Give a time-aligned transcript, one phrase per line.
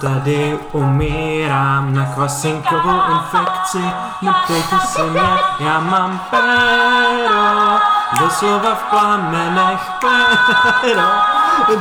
[0.00, 3.82] Tady umírám na kvasinkovou infekci,
[4.22, 7.78] neptejte se mě, já mám péro,
[8.20, 11.08] doslova v plamenech péro,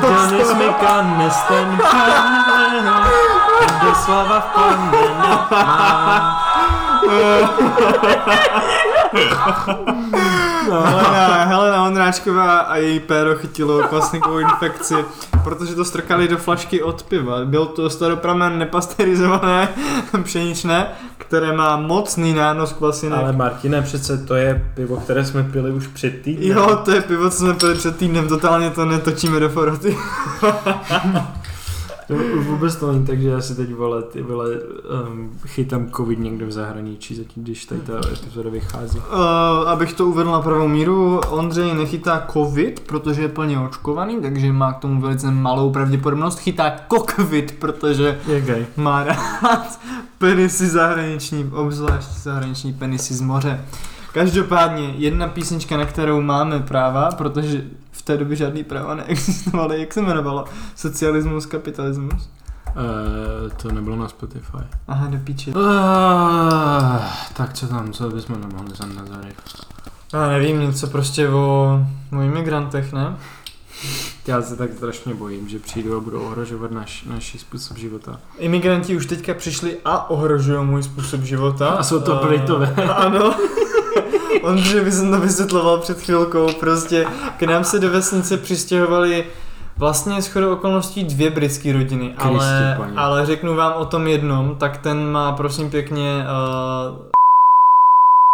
[0.02, 2.96] dones mi kanes ten péro,
[3.82, 6.38] doslova v plamenech mám.
[10.72, 15.06] Helena, Helena Ondráčková a její péro chytilo kvasnikovou infekci,
[15.46, 17.46] protože to strkali do flašky od piva.
[17.46, 19.70] Byl to staropramen nepasterizované
[20.24, 20.88] pšeničné,
[21.18, 23.20] které má mocný nános kvasinek.
[23.20, 26.58] Ale Martine, přece to je pivo, které jsme pili už před týdnem.
[26.58, 29.98] Jo, to je pivo, co jsme pili před týdnem, totálně to netočíme do foroty.
[32.08, 34.48] To vůbec to není tak, že já si teď vole, ty vole,
[35.10, 38.98] um, chytám covid někde v zahraničí, zatím, když tady ta epizoda vychází.
[38.98, 44.52] Uh, abych to uvedl na pravou míru, Ondřej nechytá covid, protože je plně očkovaný, takže
[44.52, 46.40] má k tomu velice malou pravděpodobnost.
[46.40, 48.66] Chytá kokvit, protože Je gay.
[48.78, 49.80] má rád
[50.18, 53.66] penisy zahraniční, obzvlášť zahraniční penisy z moře.
[54.14, 57.64] Každopádně jedna písnička, na kterou máme práva, protože
[57.98, 60.46] v té době žádný práva neexistovaly, jak se jmenovalo?
[60.76, 62.30] Socialismus, kapitalismus?
[62.76, 64.58] Uh, to nebylo na Spotify.
[64.88, 65.52] Aha, do píči.
[65.52, 65.64] Uh,
[67.34, 69.34] tak co tam, co bychom tam mohli za názory?
[70.14, 71.80] Já nevím, něco prostě o,
[72.18, 73.18] o imigrantech, ne?
[74.28, 78.20] Já se tak strašně bojím, že přijdou a budou ohrožovat náš, náš způsob života.
[78.38, 81.70] Imigranti už teďka přišli a ohrožují můj způsob života.
[81.70, 82.74] A jsou to Eh, Britové.
[82.76, 83.36] Ano.
[84.42, 89.26] Ondřej by jsem to vysvětloval před chvilkou, prostě k nám se do vesnice přistěhovali
[89.78, 92.98] vlastně shodou okolností dvě britské rodiny, ale, Kristě, paní.
[92.98, 96.26] ale řeknu vám o tom jednom, tak ten má prosím pěkně
[96.90, 97.06] uh,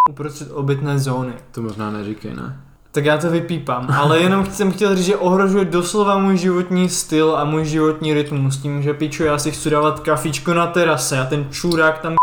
[0.10, 1.34] uprostřed obytné zóny.
[1.52, 2.66] To možná neříkej, ne?
[2.92, 7.36] Tak já to vypípám, ale jenom jsem chtěl říct, že ohrožuje doslova můj životní styl
[7.36, 11.26] a můj životní rytmus tím, že piču, já si chci dávat kafičko na terase a
[11.26, 12.16] ten čurák tam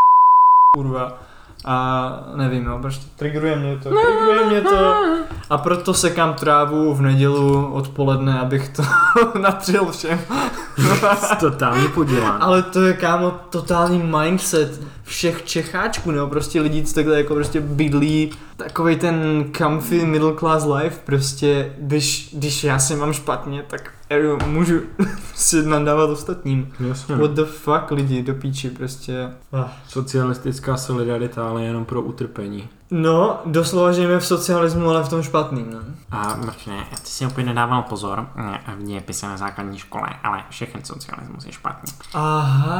[0.77, 1.28] kurva.
[1.65, 4.95] A nevím, no, prostě triggeruje mě to, triggeruje mě to.
[5.49, 8.83] A proto sekám trávu v nedělu odpoledne, abych to
[9.39, 10.19] natřel všem.
[11.39, 12.37] Totální podělán.
[12.43, 17.61] Ale to je kámo totální mindset všech Čecháčků, nebo prostě lidí, co takhle jako prostě
[17.61, 23.91] bydlí takovej ten comfy middle class life, prostě když, když já se mám špatně, tak
[24.09, 24.81] eru, můžu
[25.35, 26.73] si nadávat ostatním.
[26.87, 27.15] Jasně.
[27.15, 29.29] What the fuck lidi, do píči prostě.
[29.53, 29.65] Ah.
[29.87, 32.69] Socialistická solidarita, ale jenom pro utrpení.
[32.91, 35.79] No, doslova žijeme v socialismu, ale v tom špatným, no.
[36.11, 40.81] A Martine, ty si opět nedával pozor ne, v dějepise na základní škole, ale všechny
[40.85, 41.93] socialismus je špatný.
[42.13, 42.79] Aha.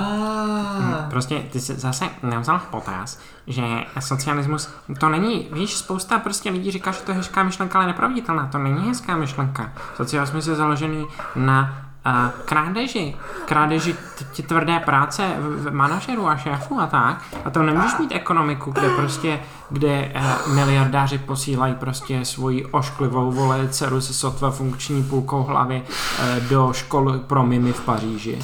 [0.80, 3.64] Hm, Prostě ty jsi zase nevzal v potaz, že
[4.00, 8.47] socialismus, to není, víš, spousta prostě lidí říká, že to je hezká myšlenka, ale nepravditelná,
[8.47, 9.72] to není hezká myšlenka.
[9.96, 11.06] Socialismus je založený
[11.36, 13.16] na uh, krádeži,
[13.46, 17.24] krádeži t- t- tvrdé práce v, v manažerů a šéfů a tak.
[17.46, 19.40] A to nemůžeš mít ekonomiku, kde prostě,
[19.70, 26.50] kde uh, miliardáři posílají prostě svoji ošklivou vole dceru se sotva funkční půlkou hlavy uh,
[26.50, 28.40] do školy pro mimy v Paříži.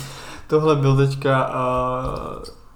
[0.47, 1.49] Tohle byl teďka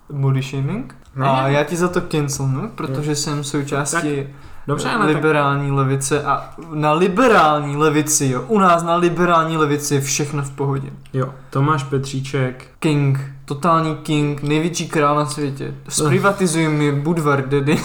[0.10, 0.96] uh, body shaming.
[1.16, 1.26] Ne.
[1.26, 4.28] A já ti za to cancelnu, protože jsem součástí
[4.69, 9.96] Dobře, ale tak liberální levice a na liberální levici, jo, u nás na liberální levici
[9.96, 10.90] je všechno v pohodě.
[11.13, 15.74] Jo, Tomáš Petříček, King, totální king, největší král na světě.
[15.90, 17.79] Zprivatizuj mi Budvar, ty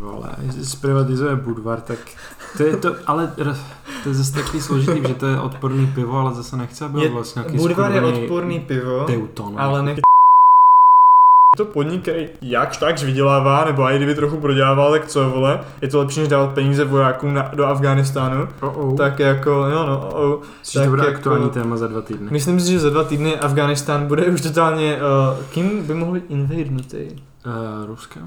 [0.00, 0.30] vole,
[0.62, 1.98] zprivatizuje Budvar, tak
[2.56, 3.32] to je to, ale
[4.02, 7.10] to je zase takový složitý, že to je odporný pivo, ale zase nechce, aby byl
[7.12, 9.54] vlastně nějaký Budvar je odporný pivo, Teuton.
[9.56, 9.98] ale nech
[11.56, 15.88] to podnik, který jakž takž vydělává, nebo i kdyby trochu prodělával, tak co vole, je
[15.88, 18.48] to lepší, než dávat peníze vojákům na, do Afghánistánu.
[18.60, 18.96] Oh, oh.
[18.96, 22.28] Tak jako, jo no, oh, Což to bude aktuální téma za dva týdny.
[22.30, 26.24] Myslím si, že za dva týdny Afghánistán bude už totálně, uh, kým by mohl být
[26.28, 26.98] invadnutý?
[26.98, 28.20] Uh, Rusko?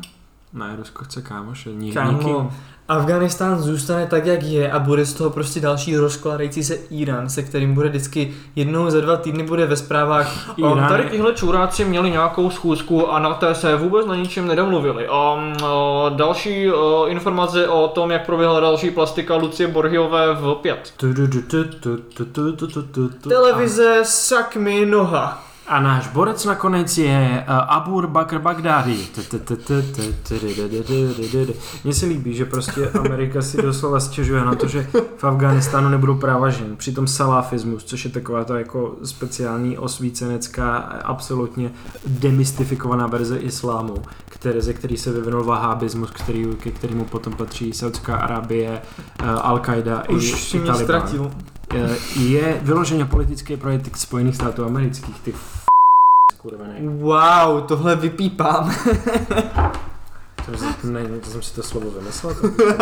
[0.53, 2.49] Ne, Rusko chce kámoše, ní, nikým.
[2.89, 7.43] Afganistán zůstane tak, jak je a bude z toho prostě další rozkladající se Irán, se
[7.43, 10.79] kterým bude vždycky jednou za dva týdny bude ve zprávách Irán.
[10.79, 15.09] Um, tady tyhle čuráci měli nějakou schůzku a na té se vůbec na ničem nedomluvili.
[15.09, 16.75] Um, uh, další uh,
[17.11, 20.93] informace o tom, jak proběhla další plastika Lucie Borhiové v 5.
[23.29, 25.48] Televize Sakmi Noha.
[25.69, 29.07] A náš borec nakonec je uh, Abur Bakr Bagdadi.
[31.83, 34.87] Mně se líbí, že prostě Amerika si doslova stěžuje na to, že
[35.17, 36.75] v Afganistánu nebudou práva žen.
[36.75, 41.71] Přitom salafismus, což je taková to jako speciální osvícenecká, absolutně
[42.07, 43.95] demystifikovaná verze islámu,
[44.25, 48.81] které, ze který se vyvinul vahábismus, který, ke kterému potom patří Saudská Arábie,
[49.23, 50.83] uh, Al-Qaida i, Už si i Taliban.
[50.83, 51.31] ztratil.
[51.75, 55.19] Eh, je vyloženě politický projekt Spojených států amerických.
[55.19, 55.33] Ty
[56.39, 56.87] skurvený.
[56.87, 58.75] Wow, tohle vypípám.
[60.45, 62.35] To, jsem- ne, to jsem si to slovo vymyslel.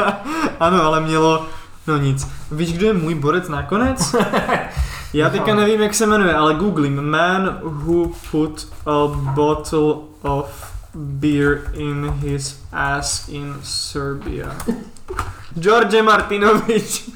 [0.59, 1.45] ano, ale mělo,
[1.87, 2.27] no nic.
[2.51, 4.15] Víš, kdo je můj borec nakonec?
[5.13, 7.01] Já teďka nevím, jak se jmenuje, ale googlím.
[7.01, 14.55] Man who put a bottle of beer in his ass in Serbia.
[15.59, 17.09] George Martinovič.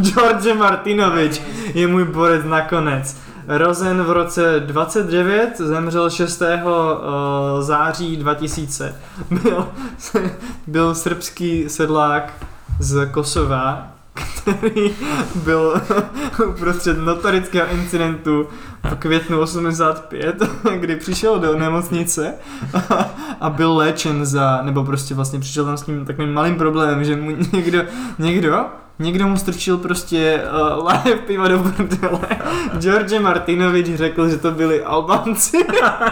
[0.00, 1.42] George Martinovič
[1.74, 3.16] je můj borec nakonec.
[3.48, 6.42] Rozen v roce 29, zemřel 6.
[6.42, 8.94] eh, září 2000.
[9.30, 9.68] Byl,
[10.66, 12.32] byl srbský sedlák
[12.78, 14.90] z Kosova, který
[15.34, 15.80] byl
[16.48, 18.46] uprostřed notorického incidentu
[18.90, 20.36] v květnu 85,
[20.80, 22.34] kdy přišel do nemocnice
[23.40, 27.16] a, byl léčen za, nebo prostě vlastně přišel tam s tím takovým malým problémem, že
[27.16, 27.82] mu někdo,
[28.18, 28.66] někdo,
[28.98, 32.20] někdo mu strčil prostě uh, láhev piva do bordele.
[32.78, 35.66] George Martinovič řekl, že to byli Albánci.
[35.82, 36.08] A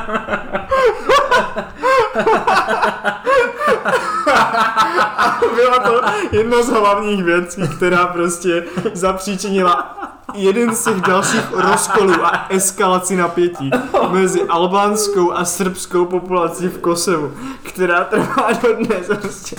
[5.55, 6.01] byla to
[6.33, 9.97] jedna z hlavních věcí, která prostě zapříčinila
[10.35, 13.71] jeden z těch dalších rozkolů a eskalaci napětí
[14.11, 17.33] mezi albánskou a srbskou populací v Kosovu,
[17.63, 19.07] která trvá dodnes.
[19.21, 19.57] Prostě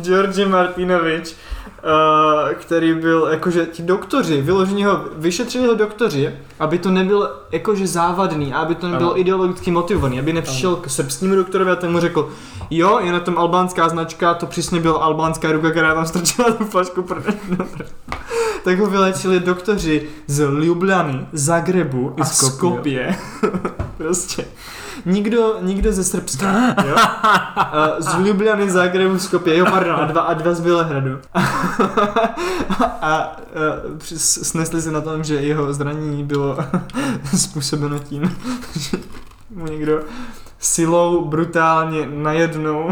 [0.00, 1.34] George Martinovič,
[2.54, 8.54] který byl, jakože ti doktoři, vyloženě ho, vyšetřili ho doktoři, aby to nebylo jakože závadný,
[8.54, 9.20] aby to nebylo Ano.
[9.20, 12.30] ideologicky motivovaný, aby nepřišel k srbskému doktorovi a ten mu řekl,
[12.70, 16.64] jo, je na tom albánská značka, to přesně byla albánská ruka, která tam strčila tu
[16.64, 17.36] flašku prdele.
[18.64, 22.24] tak ho vylečili doktoři z Ljubljany, Zagrebu a.
[22.24, 23.16] Skopje.
[23.96, 24.44] prostě.
[25.06, 26.94] Nikdo, nikdo ze Srbska, jo?
[27.56, 31.18] A z Ljubljany, Zagrebu, Skopje, jo, pardon, a dva, a dva z Bělehradu.
[31.34, 33.32] a, a
[33.98, 36.58] při- snesli se na tom, že jeho zranění bylo
[37.36, 38.36] způsobeno tím,
[38.78, 38.96] že
[39.50, 40.00] mu někdo
[40.58, 42.90] silou brutálně najednou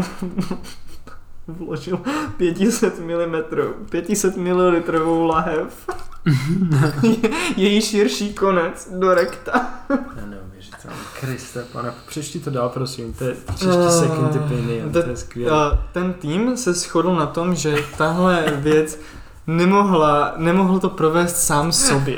[1.47, 1.99] vložil
[2.37, 3.35] 500 mm,
[3.89, 5.87] 500 ml lahev,
[7.03, 9.69] Je- její širší konec do rekta.
[11.19, 13.13] Kriste, pane, přečti to dál, prosím.
[13.13, 15.61] To je příští second opinion, to je skvělé.
[15.61, 18.99] A ten tým se shodl na tom, že tahle věc
[19.47, 22.17] nemohla, nemohl to provést sám sobě.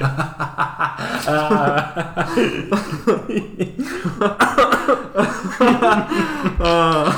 [6.63, 7.15] A-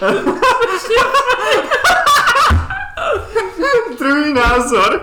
[3.98, 5.00] Druhý názor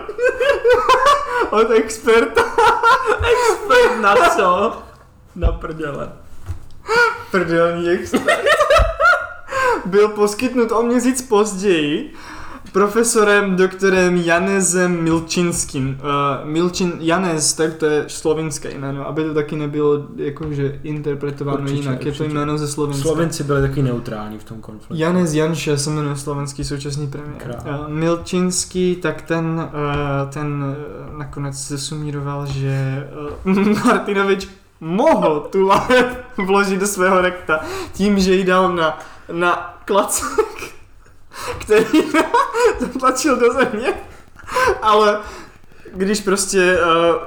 [1.50, 2.42] od experta.
[4.16, 4.78] Na co?
[5.36, 6.12] Na prdele.
[7.32, 8.46] Prdelný expert.
[9.86, 12.14] Byl poskytnut o měsíc později
[12.72, 16.00] profesorem doktorem Janezem Milčinským.
[16.04, 21.80] Uh, Milčin, Janez, tak to je slovinské jméno, aby to taky nebylo jakože interpretováno Určitě,
[21.80, 22.06] jinak.
[22.06, 22.34] Je to určitě.
[22.34, 23.02] jméno ze Slovenska.
[23.02, 24.96] Slovenci byli taky neutrální v tom konfliktu.
[24.96, 27.56] Janez Janše se jmenuje slovenský současný premiér.
[27.66, 30.64] Uh, Milčinský, tak ten, uh, ten
[31.12, 33.08] uh, nakonec se sumíroval, že
[33.46, 34.48] uh, Martinovič
[34.80, 36.06] mohl tu lahev
[36.38, 37.60] vložit do svého rekta
[37.94, 39.00] tím, že ji dal na,
[39.32, 40.74] na klacek,
[41.60, 42.04] který
[42.80, 43.94] zatlačil do země,
[44.82, 45.20] ale
[45.94, 46.78] když prostě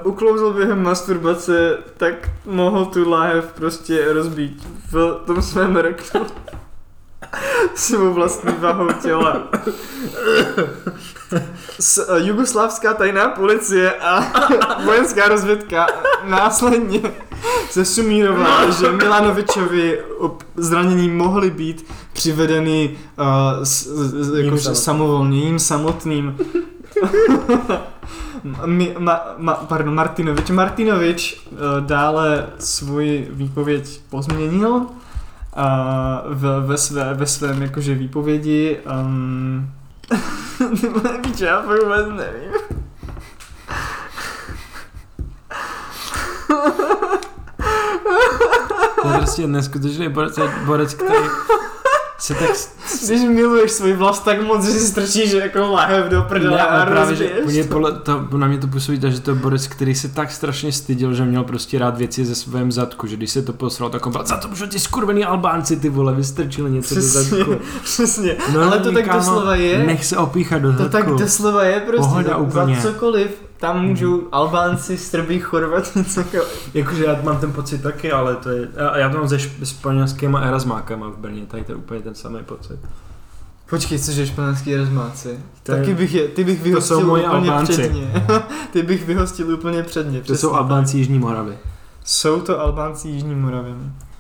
[0.03, 2.15] uh, uklouzl během masturbace, tak
[2.45, 6.27] mohl tu láhev prostě rozbít v tom svém rektu
[7.75, 9.43] svou vlastní vahou těla.
[11.81, 14.33] S, uh, jugoslávská tajná policie a
[14.85, 15.87] vojenská rozvědka
[16.25, 17.01] následně
[17.71, 20.01] se sumírovala, že Milanovičovi
[20.57, 23.27] zranění mohly být přivedeny uh,
[23.63, 24.85] s, s, Jím jakože samotným.
[24.85, 26.37] samovolně, jím samotným.
[28.65, 30.51] Mi, ma, ma, pardon, Martinovič.
[30.51, 34.87] Martinovič uh, dále svůj výpověď pozměnil
[35.57, 38.79] uh, v, ve, své, ve svém jakože výpovědi.
[39.01, 39.71] Um,
[41.27, 42.53] Víš, já fakt vůbec nevím.
[49.03, 51.15] To je prostě neskutečný borec, borec, který
[52.21, 52.51] se tak...
[53.07, 56.87] Když miluješ svůj vlast tak moc, že si strčíš jako láhev do prdele Ne, a
[56.87, 57.69] právě, že mě to.
[57.75, 60.73] podle, to, na mě to působí tak, že to je borec, který se tak strašně
[60.73, 64.07] styděl, že měl prostě rád věci ze svém zadku, že když se to posral, tak
[64.07, 67.55] on byl, za to můžou ti skurvený Albánci, ty vole, vystrčili něco do Přesně, zadku.
[67.85, 68.37] přesně.
[68.55, 69.79] No, Ale to tak kámo, doslova je.
[69.87, 70.93] Nech se opíchat do To zadku.
[70.93, 72.09] tak doslova je prostě.
[72.09, 72.77] Pohoda za, úplně.
[72.81, 73.31] za cokoliv.
[73.61, 76.71] Tam můžou Albánci, Srbi, Chorvati, cokoliv.
[76.75, 79.65] Jakože já mám ten pocit taky, ale to je, a já to mám se šp-
[79.65, 82.79] španělskýma erasmákama v Brně, tady to je úplně ten samý pocit.
[83.71, 85.39] Počkej, cože španělský rozmáci?
[85.63, 87.73] To je- Taky bych je, ty bych vyhostil jsou moji úplně Albánci.
[87.73, 88.13] předně.
[88.73, 90.21] ty bych vyhostil úplně předně.
[90.21, 90.53] To jsou.
[90.55, 91.55] Albánci Jižní Moravy.
[92.05, 93.71] Jsou to Albánci Jižní Moravy.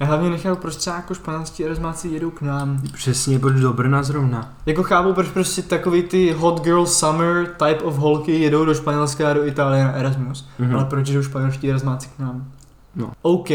[0.00, 2.82] Já hlavně nechápu, proč třeba jako španělští erasmáci jedou k nám.
[2.92, 4.52] Přesně, proč do Brna zrovna.
[4.66, 9.30] Jako chápu, proč prostě takový ty hot girl summer type of holky jedou do Španělska
[9.30, 10.48] a do Itálie na Erasmus.
[10.58, 10.74] Mhm.
[10.74, 12.52] Ale proč jdou španělští erasmáci k nám?
[12.96, 13.12] No.
[13.22, 13.50] OK,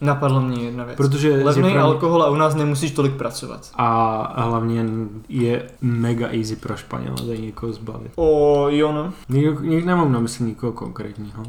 [0.00, 0.96] napadlo mě jedna věc.
[0.96, 3.70] Protože Levný pro alkohol a u nás nemusíš tolik pracovat.
[3.74, 4.86] A hlavně
[5.28, 8.12] je mega easy pro Španěla tady někoho zbavit.
[8.16, 9.12] O, jo no.
[9.28, 11.42] Nikdo, nikdo nemám na mysli nikoho konkrétního.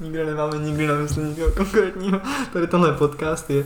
[0.00, 2.20] Nikdo nemáme nikdy na mysli nikoho konkrétního.
[2.52, 3.64] Tady tenhle podcast je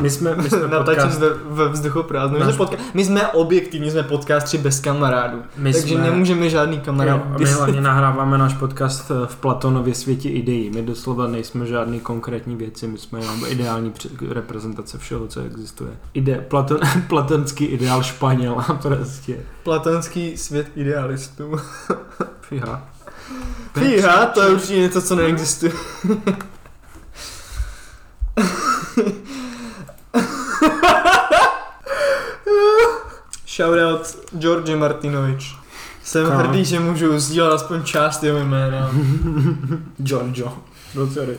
[0.00, 2.38] My jsme, my jsme podcast, ve, ve vzduchu prázdnu.
[2.38, 5.42] My, jsme podca- my jsme objektivní, jsme podcastři bez kamarádů.
[5.56, 7.20] my takže jsme, nemůžeme žádný kamarád.
[7.20, 10.70] Jo, my hlavně nahráváme náš podcast eh, v Platonově světě ideí.
[10.70, 13.92] My doslova nejsme žádný konkrétní věci, my jsme jenom ideální
[14.28, 15.90] reprezentace všeho, co existuje.
[16.14, 16.78] Ide, Platon,
[17.08, 19.38] platonský ideál Španěla prostě.
[19.62, 21.56] Platonský svět idealistů.
[22.40, 22.95] Fíha.
[23.78, 25.72] Fíha, to je určitě něco, co neexistuje.
[33.46, 35.56] Shoutout George Martinovič.
[36.02, 36.38] Jsem Kam?
[36.38, 38.90] hrdý, že můžu sdílet aspoň část jeho jména.
[39.96, 40.52] Giorgio.
[40.94, 41.38] No sorry.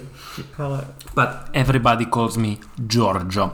[0.58, 3.52] Ale But everybody calls me Giorgio.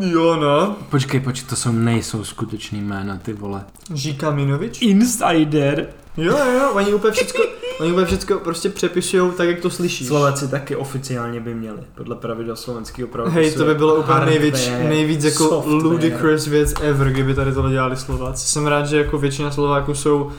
[0.00, 0.76] Jo no.
[0.90, 3.64] Počkej, počkej, to jsou nejsou skutečný jména, ty vole.
[3.94, 4.82] Žíka Minovič?
[4.82, 5.88] Insider.
[6.16, 7.42] Jo, jo, oni úplně všecko,
[7.80, 10.08] oni úplně všecko prostě přepisujou tak, jak to slyšíš.
[10.08, 13.40] Slováci taky oficiálně by měli, podle pravidel slovenského pravopisu.
[13.40, 15.82] Hej, to by bylo úplně nejvíc, nejvíc jako software.
[15.82, 18.46] ludicrous věc ever, kdyby tady tohle dělali Slováci.
[18.46, 20.32] Jsem rád, že jako většina Slováků jsou uh,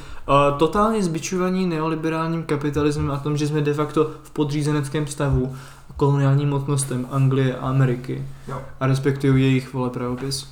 [0.57, 5.55] totálně zbičovaní neoliberálním kapitalismem a tom, že jsme de facto v podřízeneckém stavu
[5.97, 8.25] koloniálním mocnostem Anglie a Ameriky.
[8.47, 8.61] Jo.
[8.79, 10.49] A respektují jejich vole pravopis.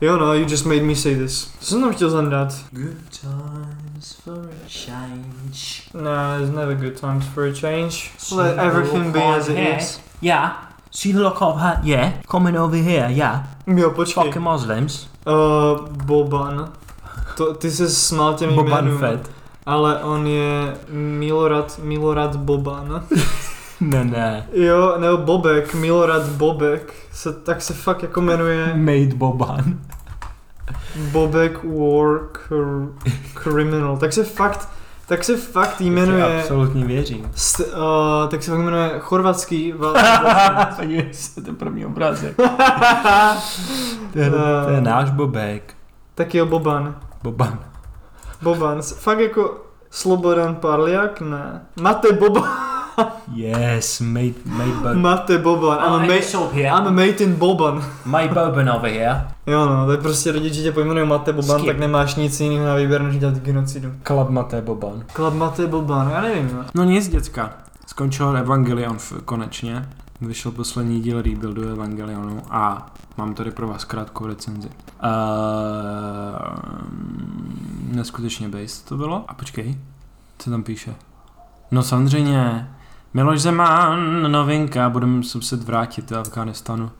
[0.00, 1.50] Jo no, you just made me say this.
[1.60, 2.54] Co jsem tam chtěl zandat?
[2.72, 3.24] Good
[3.96, 5.88] times for a change.
[5.94, 8.10] Nah, it's never good times for a change.
[8.32, 10.00] Let everything be as it is.
[10.20, 10.52] Yeah.
[10.90, 11.80] See the look of her?
[11.84, 12.12] Yeah.
[12.28, 13.46] Coming over here, yeah.
[13.66, 14.24] Jo, počkej.
[14.24, 15.08] Fucking Muslims.
[15.26, 16.72] Uh, Boban.
[17.36, 19.30] To, ty se smál těm Boban jménům, Fett.
[19.66, 23.02] ale on je Milorad, Milorad Boban.
[23.80, 24.48] Ne, ne.
[24.52, 29.78] jo, nebo Bobek, Milorad Bobek, se, tak se fakt jako jmenuje Made Boban.
[30.96, 32.88] Bobek War cr-
[33.42, 33.96] Criminal.
[33.96, 34.68] Tak se fakt,
[35.08, 37.30] tak se fakt jmenuje, absolutně věřím.
[37.34, 39.74] st, uh, tak se fakt jmenuje chorvatský
[40.76, 42.36] Podívej se, to je první obrázek.
[44.12, 44.30] To je,
[44.64, 45.74] to je náš Bobek.
[46.14, 46.96] tak jo, Boban.
[47.22, 47.58] Boban.
[48.42, 49.56] Boban, fakt jako
[49.90, 51.66] Slobodan Parliak, ne.
[51.80, 52.50] Mate Boban,
[53.34, 55.00] Yes, made, made Boban.
[55.00, 56.68] Mate Boban, I'm a, mate, up here.
[56.68, 57.84] I'm a mate in Boban.
[58.04, 59.26] My Boban over here.
[59.46, 61.66] Jo no, tak prostě rodiče tě pojmenují Mate Boban, Skip.
[61.66, 63.92] tak nemáš nic jiného na výběr, než dělat genocidu.
[64.02, 65.04] Klabmaté Boban.
[65.12, 66.50] Klab Mate Boban, já nevím.
[66.56, 66.64] No.
[66.74, 67.52] No nic, děcka.
[67.86, 69.88] Skončil Evangelion v, konečně.
[70.20, 74.68] Vyšel poslední díl Rebuildu Evangelionu a mám tady pro vás krátkou recenzi.
[74.68, 75.06] Uh,
[77.96, 79.24] neskutečně based to bylo.
[79.28, 79.78] A počkej,
[80.38, 80.94] co tam píše?
[81.70, 82.70] No samozřejmě,
[83.16, 86.90] Miloš Zeman, novinka, budeme se muset vrátit do Afganistanu.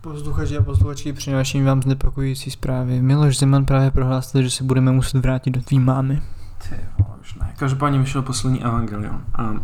[0.00, 3.02] Posluchači a posluchačky, přináším vám znepokojující zprávy.
[3.02, 6.22] Miloš Zeman právě prohlásil, že se budeme muset vrátit do tvý mámy.
[6.68, 7.54] Ty vole, už ne.
[7.58, 9.24] Každopádně vyšel poslední Evangelion.
[9.34, 9.54] A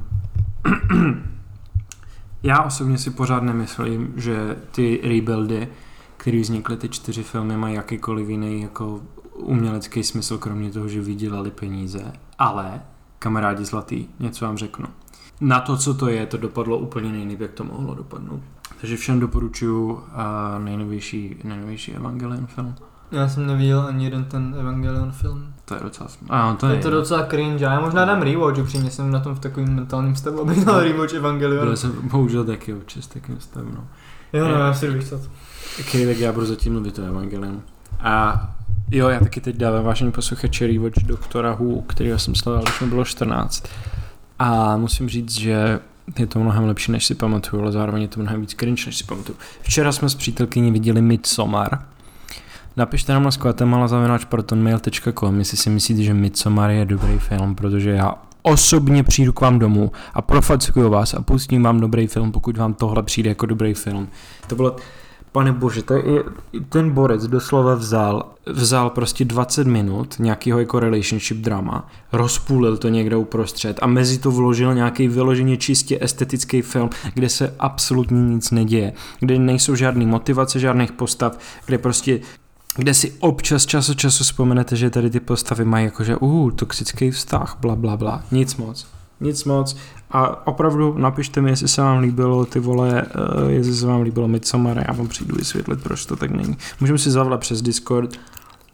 [2.42, 5.68] já osobně si pořád nemyslím, že ty rebuildy,
[6.16, 9.00] které vznikly ty čtyři filmy, mají jakýkoliv jiný jako
[9.34, 12.12] umělecký smysl, kromě toho, že vydělali peníze.
[12.38, 12.80] Ale,
[13.18, 14.86] kamarádi zlatý, něco vám řeknu.
[15.40, 18.40] Na to, co to je, to dopadlo úplně nejlíp, jak to mohlo dopadnout.
[18.80, 20.00] Takže všem doporučuji
[20.58, 22.74] nejnovější, nejnovější Evangelion film.
[23.12, 25.54] Já jsem neviděl ani jeden ten Evangelion film.
[25.64, 26.10] To je docela...
[26.28, 29.20] A, to To je, je to docela cringe, já možná dám rewatch, upřímně jsem na
[29.20, 31.64] tom v takovém mentálním stavu, abych dal rewatch Evangelion.
[31.64, 33.84] Byl jsem bohužel taky občas takým stavem, no.
[34.32, 35.20] Jo, no, já si vychcat.
[35.80, 37.62] Okay, tak já budu zatím mluvit o Evangelium.
[38.00, 38.46] A
[38.90, 42.86] jo, já taky teď dávám vážení posluchači rewatch Doktora Who, kterýho jsem sledoval, když mi
[42.86, 43.64] bylo 14.
[44.42, 45.80] A musím říct, že
[46.18, 48.96] je to mnohem lepší, než si pamatuju, ale zároveň je to mnohem víc cringe, než
[48.96, 49.38] si pamatuju.
[49.62, 51.78] Včera jsme s přítelkyní viděli Midsommar.
[52.76, 59.02] Napište nám na skvatemala.protonmail.com, jestli si myslíte, že Midsommar je dobrý film, protože já osobně
[59.02, 63.02] přijdu k vám domů a profackuju vás a pustím vám dobrý film, pokud vám tohle
[63.02, 64.08] přijde jako dobrý film.
[64.46, 64.76] To bylo
[65.32, 66.24] Pane bože, to je,
[66.68, 73.16] ten borec doslova vzal, vzal prostě 20 minut nějakého jako relationship drama, rozpůlil to někde
[73.16, 78.92] uprostřed a mezi to vložil nějaký vyloženě čistě estetický film, kde se absolutně nic neděje,
[79.20, 82.20] kde nejsou žádné motivace žádných postav, kde prostě
[82.76, 87.10] kde si občas čas od času vzpomenete, že tady ty postavy mají jakože uh, toxický
[87.10, 88.99] vztah, bla bla bla, nic moc.
[89.20, 89.76] Nic moc.
[90.10, 93.06] A opravdu napište mi, jestli se vám líbilo ty vole,
[93.42, 96.56] uh, jestli se vám líbilo Midsommar, já vám přijdu vysvětlit, proč to tak není.
[96.80, 98.10] Můžeme si zavolat přes Discord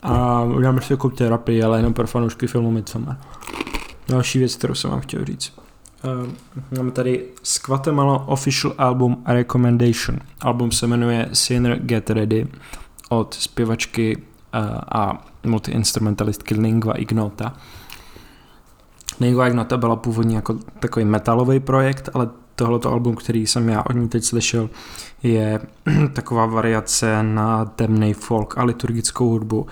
[0.02, 3.16] a uděláme si jako terapii, ale jenom pro fanoušky filmu Midsommar.
[4.08, 5.52] Další věc, kterou jsem vám chtěl říct.
[6.04, 6.30] Uh,
[6.76, 10.18] máme tady z Guatemala Official Album Recommendation.
[10.40, 12.46] Album se jmenuje Sinner Get Ready
[13.08, 14.22] od zpěvačky uh,
[14.92, 17.54] a multiinstrumentalistky Lingua Ignota.
[19.20, 23.92] Lingua Ignota byla původně jako takový metalový projekt, ale tohleto album, který jsem já od
[23.92, 24.70] ní teď slyšel,
[25.22, 25.60] je
[26.12, 29.66] taková variace na temný folk a liturgickou hudbu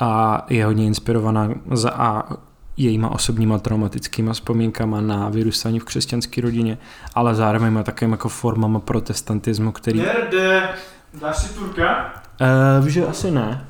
[0.00, 2.36] a je hodně inspirovaná za a
[2.76, 6.78] jejíma osobníma traumatickýma vzpomínkama na vyrůstání v křesťanské rodině,
[7.14, 9.98] ale zároveň má takovým jako formama protestantismu, který...
[9.98, 10.68] Nerde,
[11.20, 12.14] dáš si turka?
[12.80, 13.66] Uh, že asi ne.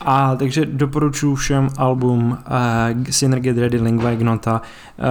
[0.00, 4.62] A takže doporučuji všem album uh, Synergy Ready Lingua Ignota,
[4.98, 5.06] uh,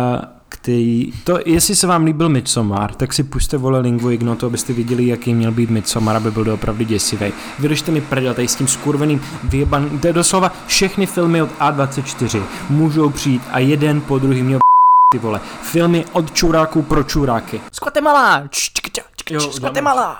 [0.50, 5.08] který, to, jestli se vám líbil Midsommar, tak si puste vole Lingua Ignoto, abyste viděli,
[5.08, 7.34] jaký měl být Midsommar, aby byl opravdu děsivý.
[7.60, 12.44] Vydržte mi prdel tady s tím skurveným vyjeban, to je doslova všechny filmy od A24
[12.70, 14.60] můžou přijít a jeden po druhý měl
[15.14, 15.42] ty vole.
[15.62, 17.62] Filmy od čuráků pro čuráky.
[17.72, 20.18] Z Guatemala!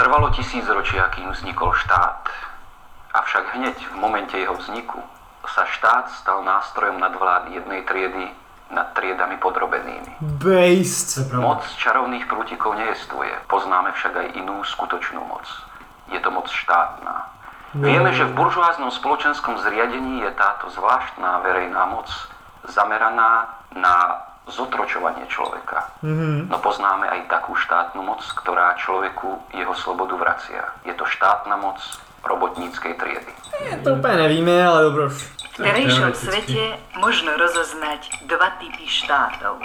[0.00, 2.24] Trvalo tisícročí, akým vznikol štát.
[3.12, 4.96] Avšak hneď v momente jeho vzniku
[5.44, 8.32] sa štát stal nástrojom nadvlády jednej triedy
[8.72, 10.24] nad triedami podrobenými.
[10.40, 11.20] Based.
[11.36, 15.44] Moc čarovných prútikov nejestvuje, poznáme však aj inú skutočnú moc.
[16.08, 17.28] Je to moc štátna.
[17.76, 22.08] Vieme, že v buržoáznom spoločenskom zriadení je táto zvláštna verejná moc
[22.64, 25.90] zameraná na zotročovanie človeka.
[26.48, 30.64] No poznáme aj takú štátnu moc, ktorá človeku jeho slobodu vracia.
[30.84, 31.80] Je to štátna moc
[32.24, 33.32] robotníckej triedy.
[33.84, 35.12] To úplně nevíme, ale dobroš.
[35.52, 39.60] V terejšom svete možno rozoznať dva typy štátov.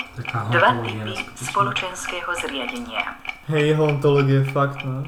[0.52, 3.16] Dva typy spoločenského zriadenia.
[3.48, 5.08] Hej, hontologie, fakt, no.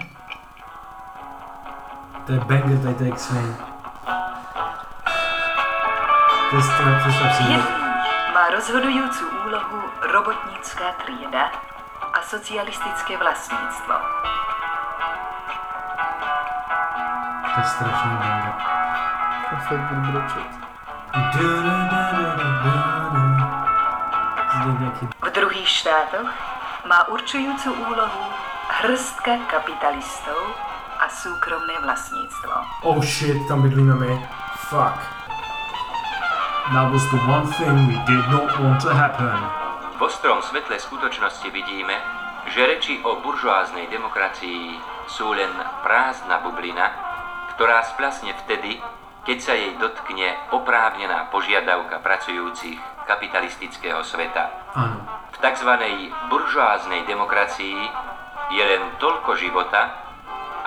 [2.28, 3.58] To je banger, to je X-Men.
[6.50, 7.77] To je strašně,
[8.38, 9.82] má rozhodujúcu úlohu
[10.14, 11.50] robotnícká trieda
[12.14, 13.94] a socialistické vlastníctvo.
[17.42, 18.54] To je strašný banger.
[19.50, 20.22] To fakt budu
[24.80, 26.30] nějaký V druhých štátoch
[26.86, 28.24] má určujúcu úlohu
[28.70, 30.38] hrstka kapitalistov
[31.02, 32.54] a súkromné vlastníctvo.
[32.86, 34.30] Oh shit, tam bydlíme my.
[34.70, 35.27] Fuck.
[36.68, 39.40] That was the one thing we did not want to happen.
[39.96, 41.96] V ostrom svetle skutočnosti vidíme,
[42.52, 44.76] že reči o buržoáznej demokracii
[45.08, 45.48] sú len
[45.88, 46.92] prázdna bublina,
[47.56, 48.84] ktorá splasne vtedy,
[49.24, 52.76] keď sa jej dotkne oprávnená požiadavka pracujúcich
[53.08, 54.52] kapitalistického sveta.
[54.76, 55.08] Ano.
[55.32, 55.72] V tzv.
[56.28, 57.80] buržoáznej demokracii
[58.52, 60.04] je len toľko života,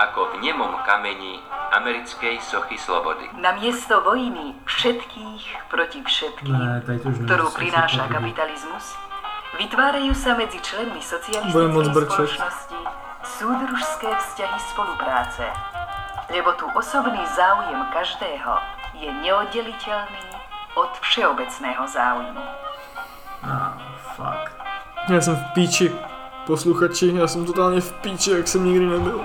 [0.00, 3.24] ako v nemom kameni americkej sochy slobody.
[3.38, 8.06] Namiesto vojny všetkých proti všetkým, Ne, nevím, prináša
[10.34, 11.00] medzi členmi
[11.52, 12.14] Budem moc socialistickej brčet.
[12.14, 12.78] spoločnosti
[13.38, 15.44] súdružské vzťahy spolupráce.
[16.30, 18.52] Lebo tu osobný záujem každého
[18.94, 20.26] je neoddeliteľný
[20.78, 22.42] od všeobecného záujmu.
[23.42, 23.74] Ah,
[24.14, 24.50] fuck.
[25.08, 25.92] Já jsem v píči.
[26.46, 29.24] Posluchači, já jsem totálně v píči, jak jsem nikdy nebyl.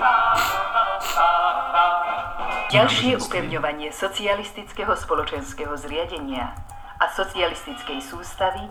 [2.66, 6.50] Ďalšie upevňovanie socialistického spoločenského zriadenia
[6.98, 8.66] a socialistickej sústavy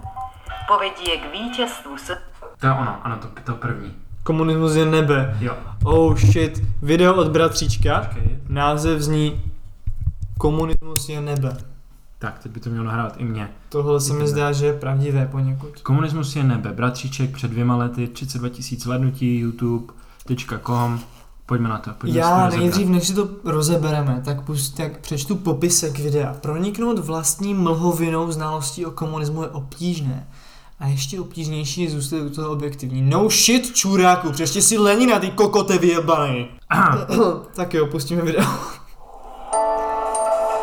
[0.67, 2.19] povedie k víťazstvu so-
[2.59, 3.93] To je ono, ano, to, to první.
[4.23, 5.37] Komunismus je nebe.
[5.39, 5.53] Jo.
[5.83, 6.61] Oh shit.
[6.81, 7.99] Video od bratříčka.
[8.01, 8.39] Počkej.
[8.49, 9.41] Název zní
[10.37, 11.57] Komunismus je nebe.
[12.19, 13.49] Tak, teď by to mělo nahrávat i mě.
[13.69, 15.81] Tohle se mi zdá, že je pravdivé poněkud.
[15.81, 16.73] Komunismus je nebe.
[16.73, 20.99] Bratříček před dvěma lety, 32 tisíc hlednutí, youtube.com.
[21.45, 21.91] Pojďme na to.
[21.93, 26.35] Pojďme Já nejdřív, než si to rozebereme, tak, pust, tak přečtu popisek videa.
[26.41, 30.27] Proniknout vlastní mlhovinou znalostí o komunismu je obtížné.
[30.79, 33.01] A ještě obtížnější je zůstat u toho objektivní.
[33.01, 36.47] No shit, čuráku, přečti si Lenina, ty kokote vyjebaný.
[37.55, 38.45] tak jo, pustíme video.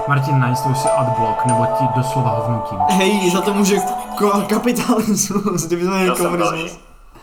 [0.09, 2.79] Martin, nainstaluj si adblock, nebo ti doslova hovnutím.
[2.79, 3.77] Hej, za to může
[4.19, 5.85] ko- kapitalismus, kdyby
[6.17, 6.23] to.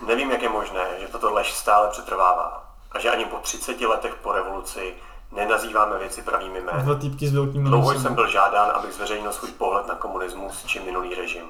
[0.08, 4.16] Nevím, jak je možné, že tato lež stále přetrvává a že ani po 30 letech
[4.16, 4.94] po revoluci
[5.32, 6.96] nenazýváme věci pravými Dva jmény.
[7.00, 11.16] týpky s velkými Dlouho jsem byl žádán, abych zveřejnil svůj pohled na komunismus či minulý
[11.16, 11.46] režim.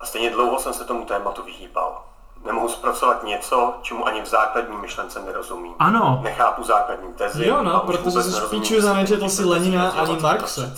[0.00, 2.02] A stejně dlouho jsem se tomu tématu vyhýbal.
[2.44, 5.74] Nemohu zpracovat něco, čemu ani v základní myšlence nerozumím.
[5.78, 7.46] Ano, Nechápu základní tezi.
[7.46, 10.74] Jo, no, protože nerozumím špiču za nečetl si Lenina ani Marxe.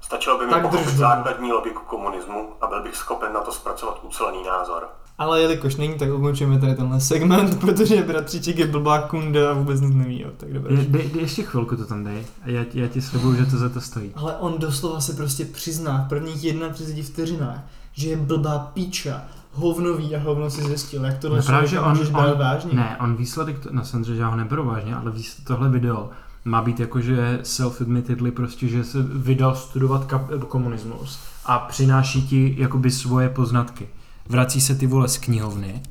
[0.00, 3.98] Stačilo by mi Tak pochopit základní logiku komunismu a byl bych schopen na to zpracovat
[4.02, 4.88] ucelený názor.
[5.18, 9.80] Ale jelikož není, tak ukončujeme tady tenhle segment, protože bratříček je blbá kunda a vůbec
[9.80, 10.76] nic neví, jo, tak dobré.
[10.76, 12.22] dej, dej, ještě chvilku to tam dej.
[12.44, 14.10] A já, já ti slibuju, že to za to stojí.
[14.16, 16.34] Ale on doslova se prostě přizná v prvních
[16.72, 17.60] 31 vteřinách,
[17.92, 21.98] že je blbá píča, hovnový a hovno si zjistil, jak tohle No právě, že on,
[22.14, 22.72] on, vážně.
[22.74, 26.10] ne, on výsledek, to, no samozřejmě, že já ho neberu vážně, ale výsledek, tohle video
[26.44, 32.90] má být jakože self-admittedly prostě, že se vydal studovat kap- komunismus a přináší ti jakoby
[32.90, 33.88] svoje poznatky.
[34.28, 35.82] Vrací se ty vole z knihovny,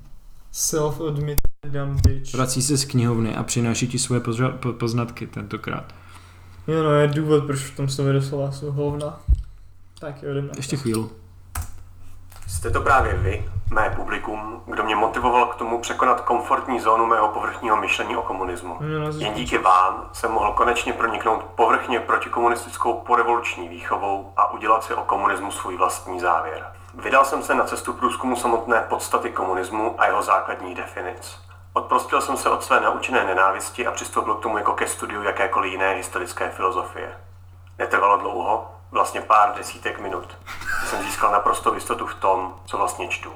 [0.54, 2.34] Self-admitted dumb bitch.
[2.34, 5.84] vrací se z knihovny a přináší ti svoje pozra- po- poznatky tentokrát.
[6.68, 9.20] Jo, no, je důvod, proč v tom slově doslova jsou hovna.
[10.00, 10.50] Tak jo, jdeme.
[10.58, 11.04] Ještě chvíli.
[12.48, 17.28] Jste to právě vy, mé publikum, kdo mě motivoval k tomu překonat komfortní zónu mého
[17.28, 18.78] povrchního myšlení o komunismu.
[18.82, 24.84] Jo, no, Jen díky vám jsem mohl konečně proniknout povrchně protikomunistickou porevoluční výchovou a udělat
[24.84, 26.66] si o komunismu svůj vlastní závěr.
[27.04, 31.40] Vydal jsem se na cestu průzkumu samotné podstaty komunismu a jeho základních definic.
[31.74, 35.72] Odprostil jsem se od své naučené nenávisti a přistoupil k tomu jako ke studiu jakékoliv
[35.72, 37.10] jiné historické filozofie.
[37.80, 40.38] Netrvalo dlouho, vlastně pár desítek minut.
[40.86, 43.32] Jsem získal naprostou jistotu v tom, co vlastně čtu.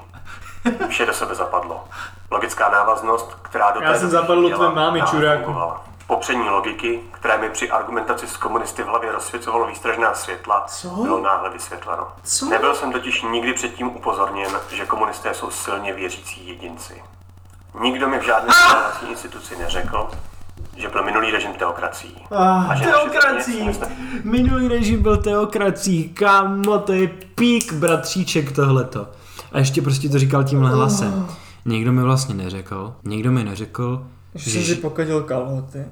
[0.89, 1.83] Vše do sebe zapadlo.
[2.31, 5.43] Logická návaznost, která do té Já jsem zapadl tvé mámy, čuráku.
[5.43, 5.81] fungovala.
[6.11, 10.89] Popření logiky, které mi při argumentaci s komunisty v hlavě rozsvěcovalo výstražná světla, Co?
[10.89, 12.07] bylo náhle vysvětleno.
[12.23, 12.49] Co?
[12.49, 16.93] Nebyl jsem totiž nikdy předtím upozorněn, že komunisté jsou silně věřící jedinci.
[17.81, 20.07] Nikdo mi v žádné vzdělávací instituci neřekl,
[20.77, 22.15] že byl minulý režim teokracií.
[22.31, 23.57] Ah, že Teokracií!
[23.57, 23.87] země jsme-
[24.23, 29.07] Minulý režim byl teokracií, kámo, to je pík bratříček tohleto.
[29.51, 31.27] A ještě prostě to říkal tímhle hlasem.
[31.65, 35.85] Nikdo mi vlastně neřekl, nikdo mi neřekl, Že jsem si pokadil kalhoty.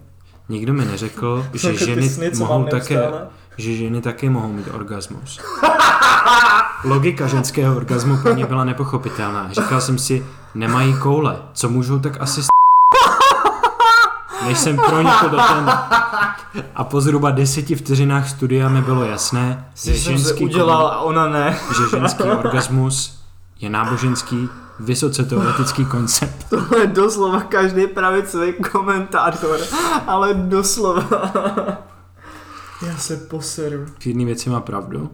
[0.50, 3.28] Nikdo mi neřekl, že ženy sny, mohou také, neustále.
[3.58, 5.40] že ženy také mohou mít orgasmus.
[6.84, 9.50] Logika ženského orgasmu pro mě byla nepochopitelná.
[9.52, 12.48] Říkal jsem si, nemají koule, co můžou tak asi s...
[14.48, 15.72] Než jsem pronikl do ten...
[16.76, 21.30] A po zhruba deseti vteřinách studia mi bylo jasné, Jsi že ženský, udělal a ona
[21.30, 21.58] ne.
[21.78, 23.20] že ženský orgasmus
[23.60, 26.46] je náboženský, vysoce teoretický koncept.
[26.50, 29.60] Tohle je doslova každý pravicový komentátor,
[30.08, 31.10] ale doslova.
[32.88, 33.86] Já se poseru.
[34.00, 35.10] V jedné věci má pravdu.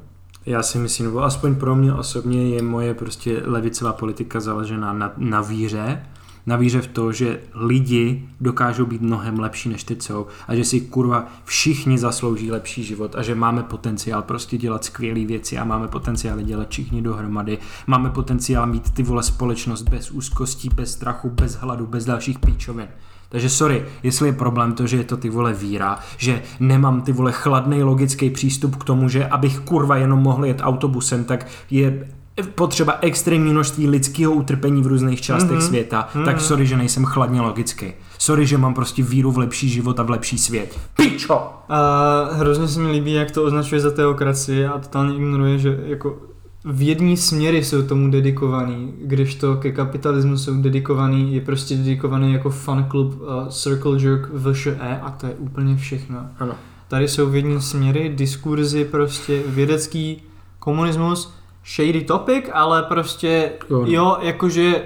[0.45, 5.13] Já si myslím, nebo aspoň pro mě osobně je moje prostě levicová politika založená na,
[5.17, 6.05] na víře.
[6.47, 10.63] Na víře v to, že lidi dokážou být mnohem lepší než teď jsou a že
[10.63, 15.63] si kurva všichni zaslouží lepší život a že máme potenciál prostě dělat skvělé věci a
[15.63, 17.57] máme potenciál dělat všichni dohromady.
[17.87, 22.87] Máme potenciál mít ty vole společnost bez úzkostí, bez strachu, bez hladu, bez dalších píčovin.
[23.29, 27.11] Takže sorry, jestli je problém to, že je to ty vole víra, že nemám ty
[27.11, 32.07] vole chladný logický přístup k tomu, že abych kurva jenom mohl jet autobusem, tak je
[32.55, 35.67] potřeba extrémní množství lidského utrpení v různých částech mm-hmm.
[35.67, 36.25] světa, mm-hmm.
[36.25, 37.93] tak sorry, že nejsem chladně logický.
[38.17, 40.79] Sorry, že mám prostě víru v lepší život a v lepší svět.
[40.97, 41.49] Pičo!
[41.69, 46.17] A hrozně se mi líbí, jak to označuje za teokracii a totálně ignoruje, že jako
[46.65, 52.49] v jední směry jsou tomu dedikovaný, kdežto ke kapitalismu jsou dedikovaný, je prostě dedikovaný jako
[52.49, 56.19] fan club uh, Circle Jerk VŠE a to je úplně všechno.
[56.39, 56.53] Ano.
[56.87, 60.23] Tady jsou v jední směry diskurzy prostě vědecký
[60.59, 61.33] komunismus,
[61.75, 63.83] shady topic, ale prostě Jo.
[63.87, 64.83] jo, jakože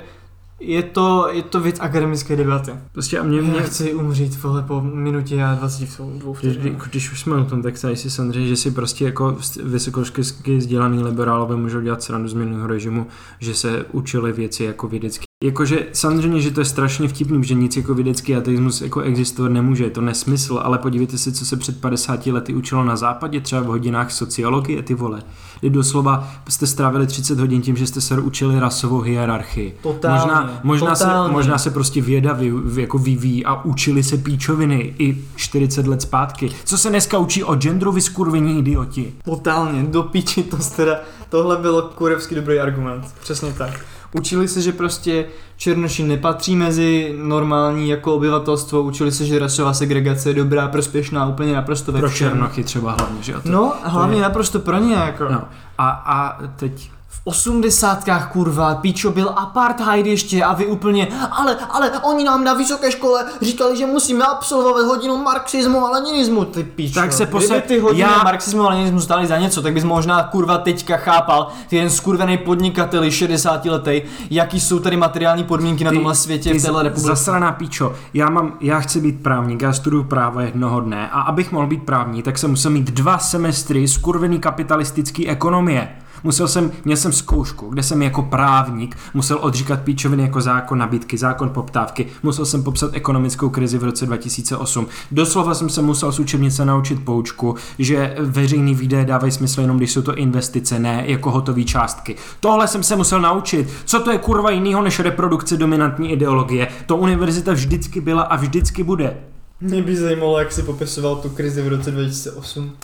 [0.60, 2.72] je to, je to věc akademické debaty.
[2.92, 7.12] Prostě a mě, Mě mě chci umřít vole po minutě a 22 Když, když, když
[7.12, 11.56] už jsme o tom, tak tady si samozřejmě, že si prostě jako vysokoškolsky vzdělaný liberálové
[11.56, 13.08] můžou dělat srandu z minulého režimu,
[13.40, 15.29] že se učili věci jako vědecky.
[15.44, 19.84] Jakože samozřejmě, že to je strašně vtipný, že nic jako vědecký ateismus jako existovat nemůže,
[19.84, 23.62] je to nesmysl, ale podívejte se, co se před 50 lety učilo na západě, třeba
[23.62, 25.22] v hodinách sociologie, ty vole.
[25.60, 29.78] Kdy doslova jste strávili 30 hodin tím, že jste se učili rasovou hierarchii.
[29.84, 31.34] Totálně, možná, možná, se, totálně.
[31.34, 36.52] možná se prostě věda vy, jako vyvíjí a učili se píčoviny i 40 let zpátky.
[36.66, 39.14] Co se dneska učí o genderu, vy skurvení idioti?
[39.26, 41.00] Totálně, do píči to teda,
[41.30, 43.86] tohle bylo kurevský dobrý argument, přesně tak.
[44.14, 45.26] Učili se, že prostě
[45.58, 51.54] černoši nepatří mezi normální jako obyvatelstvo, učili se, že rasová segregace je dobrá, prospěšná, úplně
[51.54, 53.42] naprosto ve Pro černochy třeba hlavně, že jo?
[53.42, 55.24] To- No, hlavně je- naprosto pro ně jako.
[55.32, 55.42] No.
[55.78, 56.92] A, a teď
[57.30, 62.92] osmdesátkách kurva, píčo byl apartheid ještě a vy úplně, ale, ale oni nám na vysoké
[62.92, 67.00] škole říkali, že musíme absolvovat hodinu marxismu a leninismu, ty píčo.
[67.00, 70.24] Tak se Kdyby ty hodiny já- marxismu a leninismu stali za něco, tak bys možná
[70.24, 75.92] kurva teďka chápal, ty jen skurvený podnikateli 60 letý, jaký jsou tady materiální podmínky na
[75.92, 77.08] tomhle světě v téhle republice.
[77.08, 81.52] Zasraná píčo, já, mám, já chci být právník, já studuju právo jednoho dne a abych
[81.52, 85.96] mohl být právník, tak jsem musel mít dva semestry skurvený kapitalistický ekonomie.
[86.24, 91.18] Musel jsem, měl jsem zkoušku, kde jsem jako právník musel odříkat píčoviny jako zákon nabídky,
[91.18, 94.88] zákon poptávky, musel jsem popsat ekonomickou krizi v roce 2008.
[95.12, 99.92] Doslova jsem se musel z učebnice naučit poučku, že veřejný výdaje dávají smysl jenom, když
[99.92, 102.16] jsou to investice, ne jako hotové částky.
[102.40, 103.70] Tohle jsem se musel naučit.
[103.86, 106.68] Co to je kurva jinýho než reprodukce dominantní ideologie?
[106.86, 109.29] To univerzita vždycky byla a vždycky bude.
[109.62, 112.78] Mě by zajímalo, jak si popisoval tu krizi v roce 2008.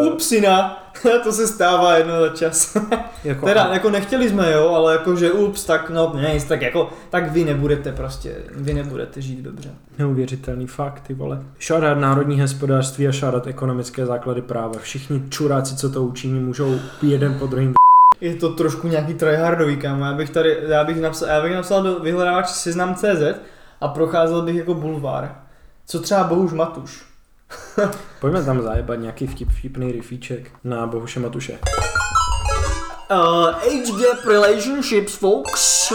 [0.00, 0.82] Uh, Upsina,
[1.24, 2.76] to se stává jedno za čas.
[3.24, 6.90] jako, Teda, jako nechtěli jsme, jo, ale jako, že ups, tak no, nic, tak jako,
[7.10, 9.70] tak vy nebudete prostě, vy nebudete žít dobře.
[9.98, 11.42] Neuvěřitelný fakt, ty vole.
[11.58, 14.74] Šádat národní hospodářství a šádat ekonomické základy práva.
[14.80, 17.72] Všichni čuráci, co to učiní, můžou jeden po druhým
[18.20, 21.82] Je to trošku nějaký tryhardový, kámo, já bych tady, já bych napsal, já bych napsal
[21.82, 23.22] do vyhledávače seznam CZ
[23.80, 25.47] a procházel bych jako bulvár.
[25.90, 27.02] Co třeba Bohuž Matuš?
[28.20, 31.58] Pojďme tam zajebat nějaký vtip, vtipný rifíček na Bohuše Matuše.
[33.10, 35.92] Uh, age gap relationships, folks.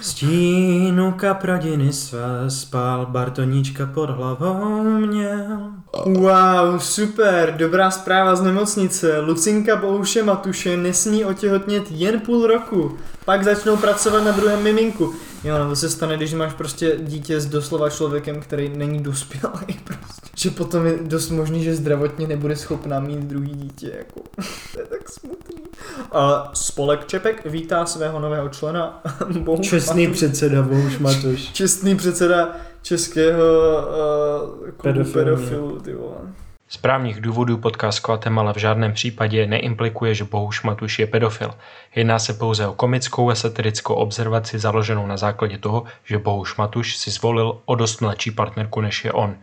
[0.00, 5.72] Stínu kapradiny svá spál, Bartoníčka pod hlavou měl.
[6.06, 9.20] Wow, super, dobrá zpráva z nemocnice.
[9.20, 12.98] Lucinka Bohuše Matuše nesmí otěhotnět jen půl roku.
[13.24, 15.14] Pak začnou pracovat na druhém miminku.
[15.44, 19.74] Jo, no to se stane, když máš prostě dítě s doslova člověkem, který není dospělý
[19.84, 20.30] prostě.
[20.36, 24.20] Že potom je dost možný, že zdravotně nebude schopná mít druhý dítě, jako.
[24.74, 25.56] to je tak smutný.
[26.12, 29.02] A spolek Čepek vítá svého nového člena.
[29.38, 30.16] Bohuš Čestný Matuš.
[30.18, 31.52] předseda Bohuš Matuš.
[31.52, 35.12] Čestný předseda českého uh, klubu Pedofilů.
[35.24, 36.16] pedofilů, ty vole.
[36.74, 41.54] Z právních důvodů podcast Guatemala v žádném případě neimplikuje, že Bohuš Matuš je pedofil.
[41.94, 46.96] Jedná se pouze o komickou a satirickou observaci založenou na základě toho, že Bohuš Matuš
[46.96, 49.34] si zvolil o dost mladší partnerku než je on.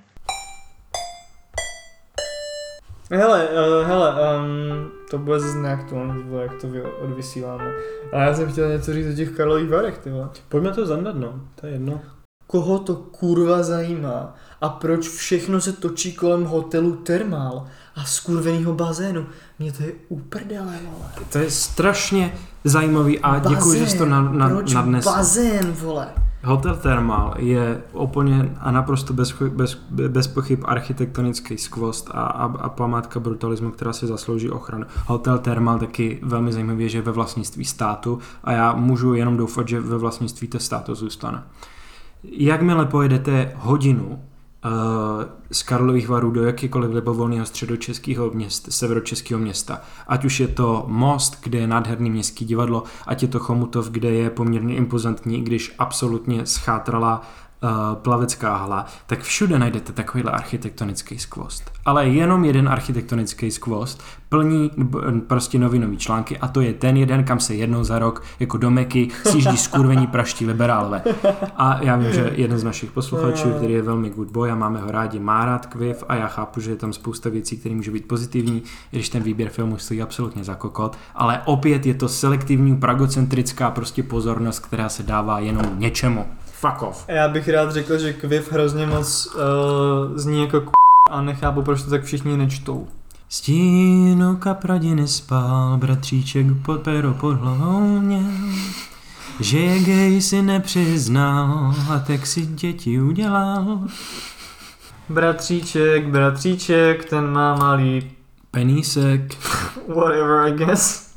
[3.12, 7.74] Hele, uh, hele, um, to bude zase neaktuální, jak to vy odvysíláme.
[8.13, 10.30] A já jsem chtěl něco říct o těch Karlových varech, ty vole.
[10.50, 11.34] Pojďme to zandat, no.
[11.56, 12.02] To je jedno.
[12.48, 14.36] Koho to kurva zajímá?
[14.62, 19.26] A proč všechno se točí kolem hotelu Thermal a skurvenýho bazénu?
[19.60, 21.10] Mně to je uprdele, vole.
[21.32, 25.10] To je strašně zajímavý a děkuji, že jsi to na, na, proč nadnesl.
[25.10, 26.08] bazén, vole?
[26.43, 29.76] Hotel Thermal je úplně a naprosto bez, bez,
[30.08, 34.86] bez pochyb architektonický skvost a, a, a památka brutalismu, která si zaslouží ochranu.
[35.06, 39.67] Hotel Thermal taky velmi zajímavě, že je ve vlastnictví státu a já můžu jenom doufat,
[39.67, 41.43] že ve vlastnictví to státu zůstane.
[42.24, 44.19] Jakmile pojedete hodinu
[45.52, 49.82] z Karlových varů do jakýkoliv libovolného středočeského města, severočeského města.
[50.08, 54.10] Ať už je to most, kde je nádherný městský divadlo, ať je to Chomutov, kde
[54.10, 57.21] je poměrně impozantní, když absolutně schátrala
[57.93, 61.71] plavecká hala, tak všude najdete takovýhle architektonický skvost.
[61.86, 64.71] Ale jenom jeden architektonický skvost plní
[65.28, 69.08] prostě novinový články a to je ten jeden, kam se jednou za rok jako domeky
[69.24, 71.04] sjíždí skurvení praští liberálové.
[71.58, 74.82] A já vím, že jeden z našich posluchačů, který je velmi good boy a máme
[74.82, 77.91] ho rádi, má rád kviv a já chápu, že je tam spousta věcí, které může
[77.91, 82.10] být pozitivní, i když ten výběr filmu stojí absolutně za kokot, ale opět je to
[82.10, 86.26] selektivní, pragocentrická prostě pozornost, která se dává jenom něčemu.
[86.62, 87.06] Fuck off.
[87.08, 89.41] Já bych rád řekl, že Kviv hrozně moc uh,
[90.17, 90.69] zní jako k
[91.10, 92.88] a nechápu, proč to tak všichni nečtou.
[93.30, 98.24] Stínu kapradiny spál, bratříček pod pero pod hlavou měl.
[99.39, 103.80] Že je gay si nepřiznal a tak si děti udělal.
[105.10, 108.12] Bratříček, bratříček, ten má malý
[108.52, 109.21] Penísek.
[109.88, 111.12] whatever I guess.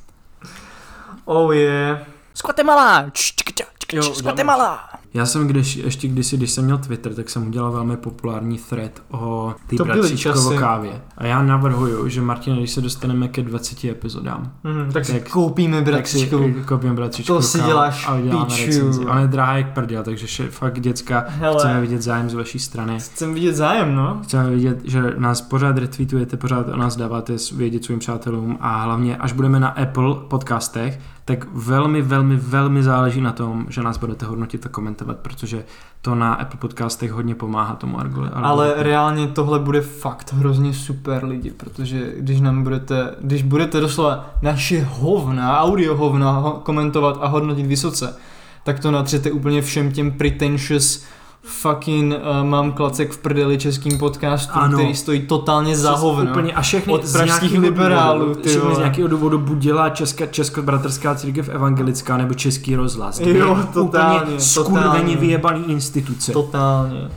[1.24, 1.98] Oh yeah.
[2.34, 2.42] Z
[4.22, 4.94] Guatemala!
[5.14, 8.90] Já jsem když, ještě kdysi, když jsem měl Twitter, tak jsem udělal velmi populární thread
[9.10, 10.92] o té bratříčkovo kávě.
[11.18, 15.28] A já navrhuju, že Martin, když se dostaneme ke 20 epizodám, Mhm, tak si Tak-
[15.30, 16.64] koupíme tak si bratříčku.
[16.68, 19.00] koupím bratříčkovou To si děláš a uděláme recenzi.
[19.20, 21.56] Je drahá jak prděl, takže še, fakt děcka, Hele.
[21.58, 23.00] chceme vidět zájem z vaší strany.
[23.00, 24.20] Chcem vidět zájem, no.
[24.22, 29.16] Chceme vidět, že nás pořád retweetujete, pořád o nás dáváte vědět svým přátelům a hlavně,
[29.16, 34.26] až budeme na Apple podcastech, tak velmi, velmi, velmi záleží na tom, že nás budete
[34.26, 35.64] hodnotit a komentovat protože
[36.02, 41.24] to na Apple podcastech hodně pomáhá tomu argu- Ale reálně tohle bude fakt hrozně super
[41.24, 47.26] lidi, protože když nám budete, když budete doslova naše hovna, audio hovna ho- komentovat a
[47.26, 48.16] hodnotit vysoce,
[48.64, 51.04] tak to natřete úplně všem těm pretentious
[51.46, 54.78] fucking uh, mám klacek v prdeli českým podcastu, Ano.
[54.78, 56.30] který stojí totálně za hovno.
[56.30, 59.90] Úplně a všechny Od z pražských liberálů, důvodu, ty všechny z nějakého důvodu buď dělá
[59.90, 63.20] česká, českobratrská církev evangelická nebo český rozhlas.
[63.20, 64.40] Jo, totálně, úplně totálně.
[64.40, 66.32] skurveně vyjebaný instituce.
[66.32, 67.08] Totálně.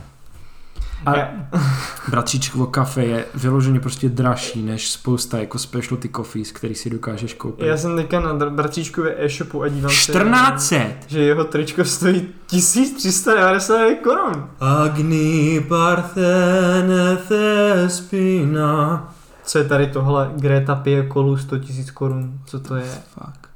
[1.16, 1.28] A
[2.10, 7.66] bratříčkovo kafe je vyloženě prostě dražší než spousta jako specialty coffees, který si dokážeš koupit.
[7.66, 10.76] Já jsem teďka na dr- bratříčkově e-shopu a dívám se, 1400!
[11.06, 14.48] že jeho tričko stojí 1399 korun.
[14.60, 19.14] Agni Parthene Thespina.
[19.44, 20.30] Co je tady tohle?
[20.36, 22.38] Greta pije kolu 100 000 korun.
[22.46, 22.84] Co to je?
[23.14, 23.48] Fuck.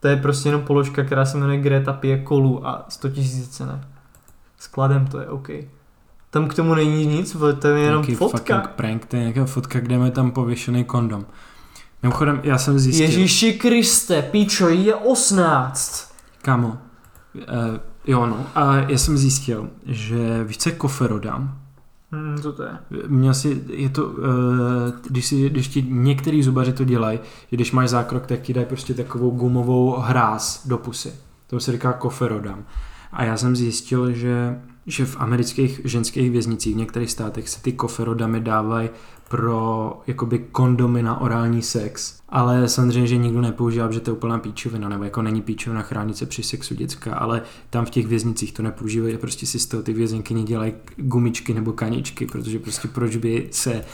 [0.00, 3.80] To je prostě jenom položka, která se jmenuje Greta pije kolu a 100 000 cena.
[4.58, 5.48] Skladem to je OK.
[6.36, 8.38] Tam k tomu není nic, vole, to je jenom Nějaký fotka.
[8.38, 11.26] fucking prank, to je nějaká fotka, kde máme tam pověšený kondom.
[12.02, 16.12] Mimochodem, já jsem zjistil, Ježíši Kriste, píčo, je 18.
[16.42, 17.42] kámo, uh,
[18.06, 21.58] jo no, a já jsem zjistil, že víš, co je koferodam?
[22.12, 22.70] Hmm, co to je?
[23.06, 24.14] Měl si, je to, uh,
[25.08, 27.18] když, si, když ti některý zubaři to dělají,
[27.50, 31.12] když máš zákrok, tak ti dají prostě takovou gumovou hráz do pusy.
[31.46, 32.64] To se říká koferodam.
[33.12, 37.72] A já jsem zjistil, že, že v amerických ženských věznicích v některých státech se ty
[37.72, 38.90] koferodamy dávají
[39.28, 42.16] pro jakoby kondomy na orální sex.
[42.28, 46.16] Ale samozřejmě, že nikdo nepoužívá, že to je úplná píčovina, nebo jako není píčovina chránit
[46.16, 49.66] se při sexu děcka, ale tam v těch věznicích to nepoužívají a prostě si z
[49.66, 53.84] toho ty vězenkyně dělají gumičky nebo kaničky, protože prostě proč by se, eh,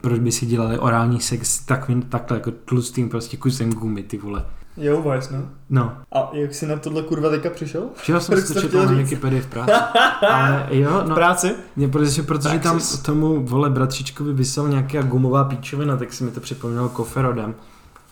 [0.00, 4.44] proč by si dělali orální sex tak, takhle jako tlustým prostě kusem gumy, ty vole.
[4.76, 5.38] Jo, vajs, no.
[5.70, 7.82] No, A jak jsi na tohle kurva teďka přišel?
[7.94, 8.92] včera jsem si to četl na?
[8.92, 9.72] Wikipedii v práci.
[10.30, 11.52] Ale jo, V no, práci?
[11.76, 16.40] Ne, protože, protože tam tomu vole bratříčkovi vysel nějaká gumová píčovina, tak si mi to
[16.40, 17.54] připomnělo koferodem.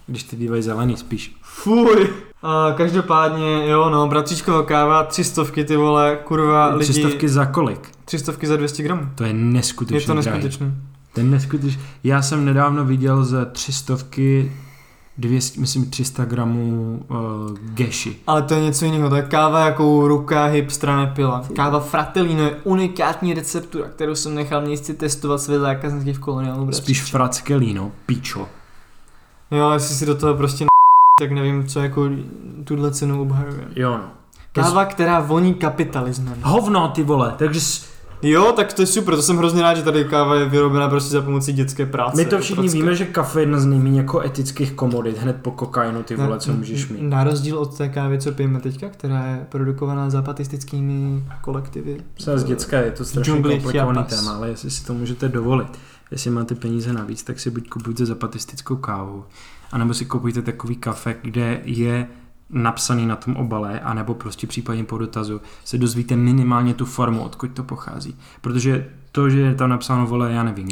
[0.06, 1.36] Když ty bývají zelený spíš.
[1.42, 2.08] Fuj.
[2.42, 6.92] A každopádně, jo no, bratříčková káva, tři stovky ty vole, kurva lidi.
[6.92, 7.88] Tři stovky za kolik?
[8.04, 9.08] Tři stovky za 200 gramů.
[9.14, 10.74] To je neskutečně Je to neskutečné.
[11.14, 11.82] To je neskutečný.
[12.04, 14.52] Já jsem nedávno viděl za tři stovky
[15.18, 17.16] 200, myslím 300 gramů uh,
[17.74, 18.16] geši.
[18.26, 21.44] Ale to je něco jiného, to je káva, jakou ruka hipstra nepila.
[21.56, 26.84] Káva Fratellino je unikátní receptura, kterou jsem nechal městci testovat své zákazníky v koloniálu bratříček.
[26.84, 28.48] Spíš frackelino, pičo.
[29.50, 30.68] Jo, jestli si do toho prostě n-
[31.20, 32.08] tak nevím, co jako
[32.64, 33.64] tuhle cenu obhajuje.
[33.76, 34.04] Jo no.
[34.52, 36.34] Káva, která voní kapitalismem.
[36.42, 37.60] Hovno ty vole, takže
[38.22, 41.10] Jo, tak to je super, to jsem hrozně rád, že tady káva je vyrobena prostě
[41.10, 42.16] za pomocí dětské práce.
[42.16, 42.78] my to všichni Pracka.
[42.78, 46.38] víme, že kafe je jedna z nejméně jako etických komodit, hned po kokainu ty vole,
[46.38, 47.02] co můžeš mít.
[47.02, 52.00] Na rozdíl od té kávy, co pijeme teďka, která je produkovaná zapatistickými kolektivy.
[52.18, 55.78] Se z děcka je to strašně komplikovaný téma, ale jestli si to můžete dovolit,
[56.10, 59.24] jestli máte peníze navíc, tak si buď kupujte zapatistickou kávu,
[59.72, 62.06] anebo si kupujte takový kafe, kde je
[62.50, 67.50] napsaný na tom obale, anebo prostě případně po dotazu se dozvíte minimálně tu formu, odkud
[67.50, 68.16] to pochází.
[68.40, 70.68] Protože to, že je tam napsáno, vole, já nevím,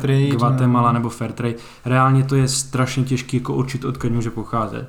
[0.00, 0.92] trade, Guatemala no.
[0.92, 4.88] nebo Fairtrade, reálně to je strašně těžké jako určit, odkud může pocházet.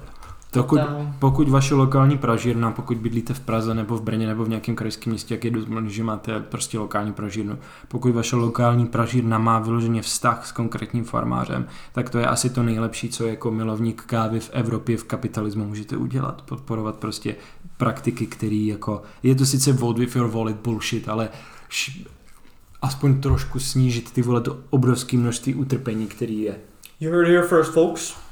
[0.51, 0.79] Pokud,
[1.19, 5.11] pokud vaše lokální pražírna, pokud bydlíte v Praze nebo v Brně nebo v nějakém krajském
[5.11, 7.57] městě, jak je dost možný, že máte prostě lokální pražírnu,
[7.87, 12.63] pokud vaše lokální pražírna má vyloženě vztah s konkrétním farmářem, tak to je asi to
[12.63, 16.41] nejlepší, co jako milovník kávy v Evropě v kapitalismu můžete udělat.
[16.41, 17.35] Podporovat prostě
[17.77, 21.29] praktiky, který jako, je to sice vote with your wallet bullshit, ale
[21.69, 22.05] š,
[22.81, 26.55] aspoň trošku snížit ty vole to obrovské množství utrpení, který je.
[26.99, 28.28] You heard here first, folks.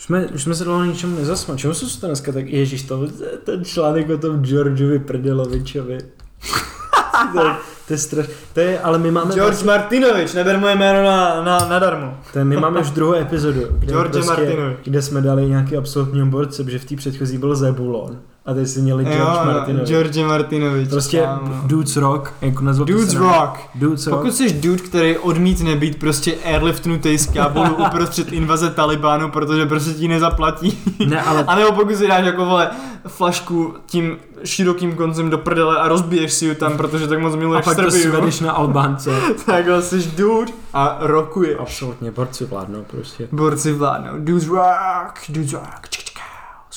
[0.00, 1.60] Už jsme, už jsme se dlouho ničemu nezasmali.
[1.60, 2.48] Čemu se to dneska tak...
[2.48, 3.06] Ježíš, to,
[3.44, 5.98] ten článek o tom Georgeovi Prdelovičovi.
[7.32, 7.54] to, je-
[7.86, 8.26] to je straš...
[8.54, 9.34] To je, ale my máme...
[9.34, 12.18] George Martinovič, neber moje jméno na, na, nadarmo.
[12.32, 14.78] to je, my máme už druhou epizodu, kde, George Martinovič.
[14.84, 18.18] kde jsme dali nějaký absolutní borce, protože v té předchozí byl Zebulon.
[18.46, 19.88] A teď si měli George Martinovič.
[19.88, 20.88] George Martinovič.
[20.88, 21.54] Prostě kámo.
[21.66, 23.58] Dudes Rock, jako nazval Dudes Rock.
[23.74, 24.18] Dudes Rock.
[24.18, 29.92] Pokud jsi dude, který odmítne být prostě airliftnutý z Kábulu uprostřed invaze Talibánu, protože prostě
[29.92, 30.78] ti nezaplatí.
[31.06, 32.70] Ne, ale A nebo pokud si dáš jako vole
[33.06, 37.36] flašku tím širokým koncem do prdele a rozbiješ si ji tam, protože tak moc a
[37.36, 38.12] miluješ pak to Srbiju.
[38.12, 39.10] svedeš na Albánce.
[39.46, 41.56] Tak jsi dude a rokuješ.
[41.60, 43.28] Absolutně, borci vládnou prostě.
[43.32, 44.10] Borci vládnou.
[44.18, 45.86] Dudes rock, dudes rock.
[45.90, 46.09] Z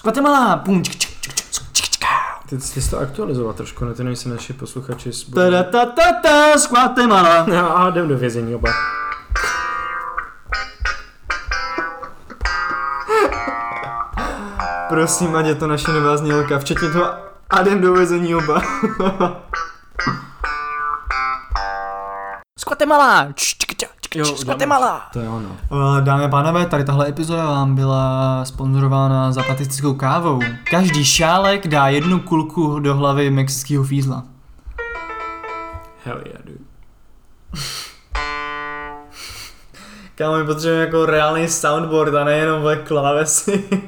[0.03, 2.03] Guatemala, pum, čk, čk, čk, čk, čk, čk.
[2.49, 3.93] Ty, ty jsi to aktualizovat trošku, ne?
[3.93, 5.23] Ty nejsi naši posluchači z...
[5.23, 7.45] Ta ta ta ta, z Guatemala.
[7.45, 8.69] No, a jdem do vězení oba.
[14.89, 17.05] Prosím, ať je to naše nová znělka, včetně toho
[17.49, 18.61] Adem dovezení oba.
[22.59, 23.27] Z Guatemala!
[24.15, 25.09] Jo, Guatemala!
[25.13, 25.49] To je ono.
[25.71, 30.39] Eh, Dámy a pánové, tady tahle epizoda vám byla sponzorována zapatistickou kávou.
[30.71, 34.23] Každý šálek dá jednu kulku do hlavy mexického fízla.
[36.05, 36.59] Hell yeah, dude.
[40.15, 43.63] Kámo, my potřebujeme jako reálný soundboard a nejenom vle klávesy.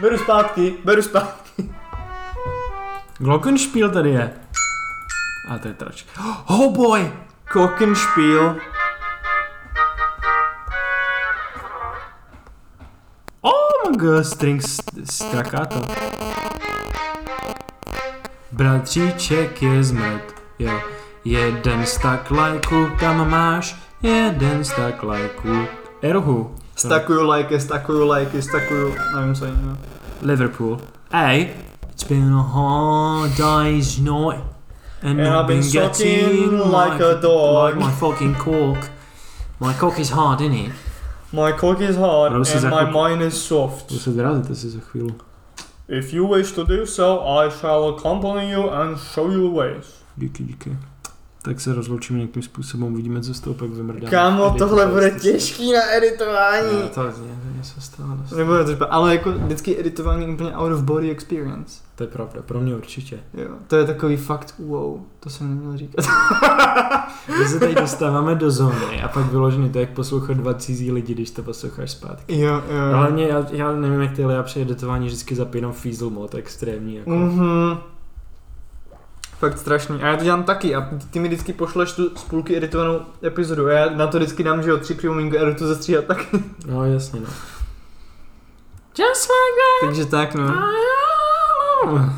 [0.00, 1.70] beru zpátky, beru zpátky.
[3.18, 4.32] Glockenspiel tady je.
[5.48, 6.04] A to je trač.
[6.46, 7.12] Oh boy!
[7.52, 8.56] Glockenspiel.
[13.42, 15.80] Oh my god, strings staccato.
[18.52, 20.80] Bratříček je zmrt, jo.
[21.24, 25.66] Jeden stak lajku tam máš, jeden stak lajku.
[26.02, 26.54] Erhu.
[26.76, 29.76] Stakuju lajky, stakuju lajky, stakuju, nevím co jiného.
[30.22, 30.80] Liverpool.
[31.10, 31.48] Hey,
[31.90, 34.51] it's been a hard day's night.
[35.02, 37.54] And, And I've been sucking like a dog.
[37.54, 38.90] Like my fucking cork.
[39.60, 40.72] My cock is hard, isn't it?
[41.32, 42.40] My cock is hard and
[42.70, 42.92] my chvilku.
[42.92, 43.88] mind is soft.
[43.88, 45.14] To se vyrazíte si za chvíli.
[45.88, 49.86] If you wish to do so, I shall accompany you and show you the ways.
[50.16, 50.76] Díky, díky.
[51.44, 54.10] Tak se rozloučíme nějakým způsobem, uvidíme, co z toho pak vymrdáme.
[54.10, 56.68] Kámo, Edit, tohle to bude je- těžký na editování.
[56.82, 58.08] No, to je to něco stalo.
[58.36, 61.80] Nebude to ale jako vždycky editování je úplně out of body experience.
[61.94, 63.18] To je pravda, pro mě určitě.
[63.34, 66.04] Jo, to je takový fakt wow, to jsem neměl říkat.
[67.38, 71.14] My se tady dostáváme do zóny a pak vyložený to, jak poslouchat dva cizí lidi,
[71.14, 72.40] když to posloucháš zpátky.
[72.40, 72.96] jo, jo.
[72.96, 76.94] Hlavně já, já nevím, jak ty, ale já při editování vždycky zapínám Feasel mod extrémní.
[76.96, 77.10] Jako.
[77.10, 77.78] Mhm.
[79.42, 80.02] Fakt strašný.
[80.02, 83.72] A já to dělám taky a ty mi vždycky pošleš tu spolky editovanou epizodu a
[83.72, 86.26] já na to vždycky dám, že jo, tři připomínky a jdu to zastříhat taky.
[86.66, 87.26] No jasně, no.
[88.98, 90.46] Just like Takže tak no.
[90.46, 92.12] that.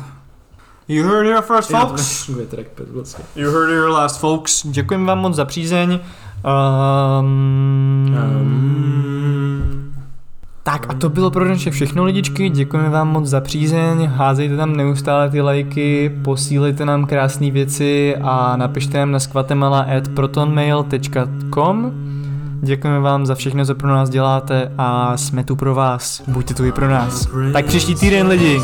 [0.87, 2.29] You heard it here first folks.
[2.93, 3.25] vlastně.
[3.35, 4.67] You heard it here last folks.
[4.67, 5.99] Děkujeme vám moc za přízeň.
[6.43, 9.84] Um, Um,
[10.67, 14.75] Tak a to bylo pro dnešek všechno lidičky, děkujeme vám moc za přízeň, házejte tam
[14.75, 21.91] neustále ty lajky, posílejte nám krásné věci a napište nám na skvatemala.protonmail.com
[22.61, 26.65] Děkujeme vám za všechno, co pro nás děláte a jsme tu pro vás, buďte tu
[26.65, 27.27] i pro nás.
[27.53, 28.61] Tak příští týden lidi.